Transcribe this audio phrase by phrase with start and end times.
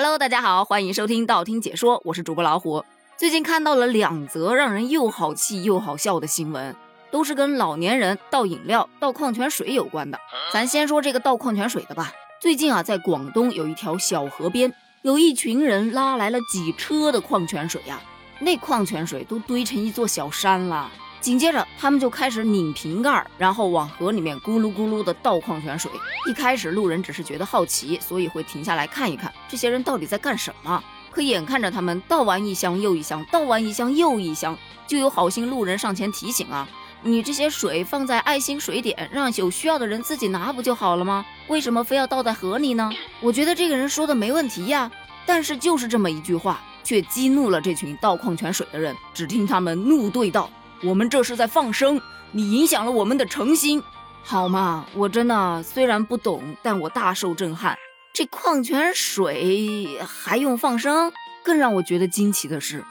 [0.00, 2.84] Hello，大家好，欢迎收听道听解说，我是主播老虎。
[3.16, 6.76] 最近看到了两则让人又好气又好笑的新闻，
[7.10, 10.16] 都是跟老年人倒饮料、倒矿泉水有关的。
[10.52, 12.12] 咱先说这个倒矿泉水的吧。
[12.40, 14.72] 最近啊，在广东有一条小河边，
[15.02, 18.00] 有一群人拉来了几车的矿泉水呀，
[18.38, 20.88] 那矿泉水都堆成一座小山了。
[21.20, 25.90] 紧接着，他们就开始拧瓶盖，然后往河里面咕噜咕噜的倒矿泉水。
[26.28, 30.82] 一开始，路人只是觉得好奇，所以会停下来看一看这些人到底在干什么。
[31.10, 36.68] 可眼看着他们倒完一箱又一箱，倒完一箱又一箱，就有好心路人上前提醒啊
[37.02, 41.26] ：“你这些水放在爱心水点，让有需要的人自己拿不就好了吗？
[41.48, 42.88] 为什么非要倒在河里呢？”
[43.20, 44.88] 我觉得这个人说的没问题呀，
[45.26, 48.94] 但是就是这么一句话，却激怒了这群倒矿泉水的人。
[49.12, 50.48] 只听他们怒对道。
[50.82, 52.00] 我们这是在放生，
[52.30, 53.82] 你影响了我们的诚心，
[54.22, 54.86] 好吗？
[54.94, 57.76] 我真的虽然不懂，但我大受震撼。
[58.12, 61.12] 这矿泉水还用放生？
[61.42, 62.84] 更让我觉得惊奇的是，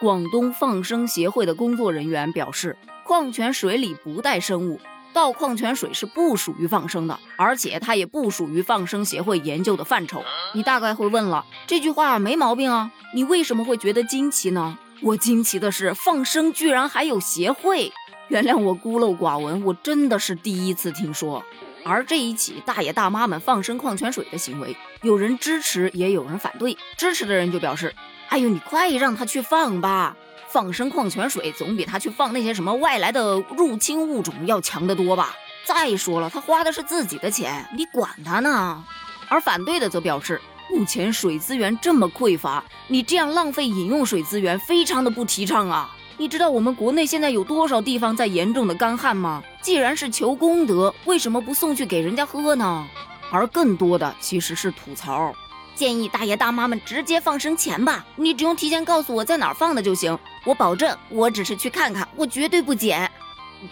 [0.00, 4.80] 广东放生协会的工作人员表示，矿泉水里不带生物，
[5.12, 10.22] 倒矿泉水是不属于放生的，而且它也不属于放生协会研究的范畴。
[10.54, 14.78] 你大概会问了，这句话没毛病啊，你为什么会觉得惊奇呢？
[15.02, 17.92] 我惊奇的是，放生居然还有协会。
[18.28, 21.42] 原谅我孤陋寡闻，我真的是第一次听说。
[21.84, 26.78] 而这一起大爷大妈们放生矿泉水的行为，有人支持，也有人反对。
[26.96, 27.92] 支持的人就表示
[28.30, 30.16] ：“哎呦，你快让他去放吧，
[30.48, 35.34] 放生矿泉水总比他去放那些什么外来的入侵物种要强得多吧？
[35.64, 38.84] 再说了，他花的是自己的钱，你管他呢？”
[39.28, 40.40] 而反对的则表示。
[40.72, 45.94] 目前水资源这么匮乏，你这样浪费饮用水资源，非常的不提倡啊！
[46.16, 49.42] 你知道我们国内现在有多少地方在严重的干旱吗？
[49.60, 52.86] 既然是求功德，为什么不送去给人家喝呢？
[53.30, 55.34] 而更多的其实是吐槽，
[55.74, 63.10] 建议大爷大妈们直接放生钱吧，你只用提前告诉我在哪儿放的就行，我保证我只是去看看，我绝对不捡。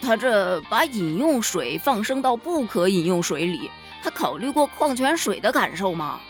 [0.03, 3.71] 他这把饮用水放生到不可饮用水里，
[4.03, 6.21] 他考虑过矿泉水的感受吗？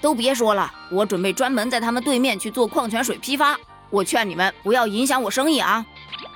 [0.00, 3.58] 都别说了，我准备专门在他们对面去做矿泉水批发。
[3.90, 5.84] 我劝你们不要影响我生意啊！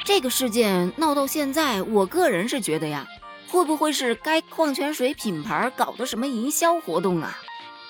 [0.04, 3.06] 这个事件闹到现在，我个人是觉得呀，
[3.48, 7.38] 会不会是该矿泉水品牌搞的什么营销活动啊？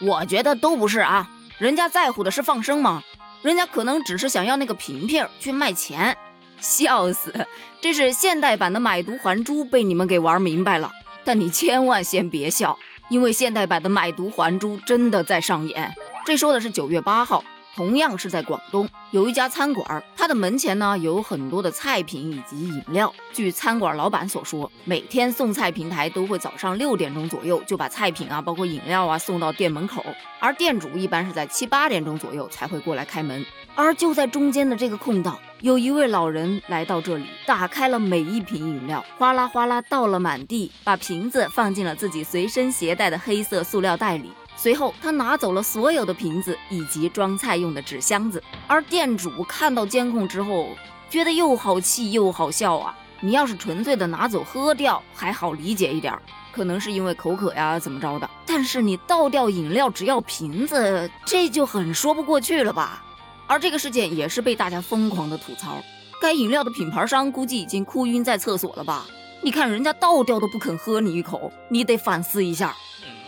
[0.01, 3.03] 我觉得都不是啊，人家在乎的是放生吗？
[3.43, 6.17] 人家可能只是想要那个瓶瓶去卖钱。
[6.61, 7.47] 笑死，
[7.81, 10.91] 这是现代版的买椟还珠被你们给玩明白了。
[11.25, 12.79] 但你千万先别笑。
[13.09, 15.95] 因为现代版的买椟还珠真的在上演。
[16.27, 23.13] 这说的是九月八号，同样是在广东，有一家餐馆，它的门前呢有很多的菜品以及饮料。
[23.33, 30.05] 据餐馆老板所说，每天送菜平台都会早上六点钟左右就把菜品啊，包括饮料啊送到店门口，
[30.39, 33.45] 而店主一般是在七八点钟左右才会过来开门。
[33.77, 35.37] 而就在中间的这个空档。
[35.61, 44.31] 有一位老人来到这里，打开了每一瓶饮料，哗啦哗啦倒了满地，把瓶子放进了自己随身携带的黑色塑料袋里。
[44.57, 48.43] 随后，他拿走了所有的瓶子以及装菜用的纸箱子。
[48.67, 50.71] 而店主看到监控之后，
[51.11, 52.97] 觉得又好气又好笑啊！
[53.21, 56.13] 你要是纯粹的拿走喝掉，还好理解一点，
[56.53, 58.29] 可能是因为口渴呀，怎么着的。
[58.45, 63.03] 但是你倒掉饮料只要瓶子，这就很说不过去了吧？
[63.47, 65.83] 而这个事件也是被大家疯狂的吐槽，
[66.21, 69.07] 该饮料的品牌商估计已经哭晕在厕所了吧？
[69.43, 72.75] 你看人家倒掉都不肯喝你一口，你得反思一下，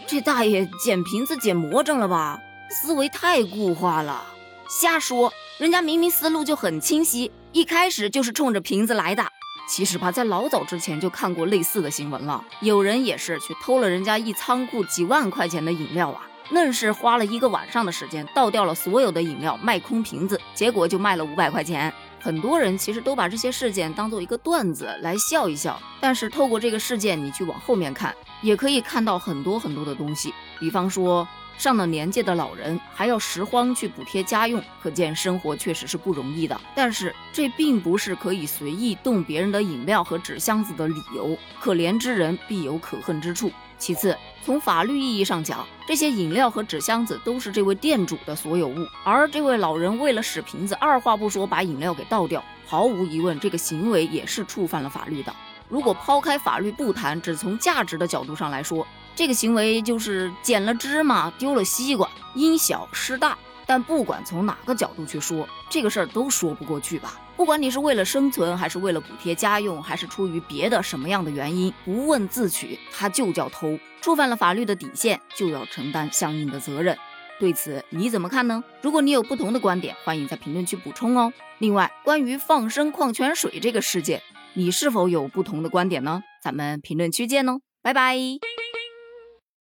[0.08, 2.40] 这大爷捡瓶子捡魔怔了吧？
[2.70, 4.24] 思维太固化了，
[4.68, 5.32] 瞎说！
[5.58, 9.24] 人家明明思路就很清晰，一开始就是冲着瓶子来的。
[9.68, 16.22] 其实吧，在老早之前就看过类似的新闻了，有人也是去偷了人家一仓库几万块钱的饮料啊。
[16.50, 21.92] 愣是花了一个晚上的时间倒掉了所有的饮料，卖空瓶子，结果就卖了五百块钱。
[22.26, 30.34] 很多人其实都把这些事件当做一个段子来笑一笑，但是透过这个事件，你去往后面看，也可以看到很多很多的东西。
[30.58, 36.60] 比方说，上了年纪的老人还要拾荒去补贴家用，可见生活确实是不容易的。
[36.74, 41.36] 但是这并不是可以随意动别人的饮料和纸箱子的理由。
[41.60, 43.50] 可怜之人必有可恨之处。
[43.78, 55.34] 其次，从法律意义上讲，这些饮料和纸箱子都是这位店主的所有物，而这位老人为了使瓶子，二话不说把饮料给倒掉，毫无疑问，这个行为也是触犯了法律的。
[55.68, 58.86] 如果抛开法律不谈，只从价值的角度上来说，
[59.16, 63.36] 这个行为就是捡了芝麻丢了西瓜，因小失大。
[63.66, 67.18] 但不管从哪个角度去说，这个事儿都说不过去吧。
[67.36, 76.96] 不管你是为了生存，还是为了补贴家用，还是出于别的什么样的原因，不问自取，他就叫偷，触犯了法律的底线，就要承担相应的责任。
[77.40, 78.62] 对此你怎么看呢？
[78.80, 81.32] 如果你有不同的观点，欢迎在评论区补充哦。
[81.58, 84.22] 另外，关于放生矿泉水这个事件，
[84.54, 86.22] 你是否有不同的观点呢？
[86.42, 88.16] 咱们评论区见哦，拜拜。